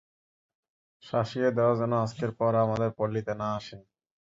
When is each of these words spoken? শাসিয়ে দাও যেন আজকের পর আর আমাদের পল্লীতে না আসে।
শাসিয়ে 1.03 1.49
দাও 1.57 1.71
যেন 1.79 1.91
আজকের 2.03 2.31
পর 2.39 2.51
আর 2.51 2.63
আমাদের 2.65 2.89
পল্লীতে 2.97 3.33
না 3.41 3.47
আসে। 3.57 3.77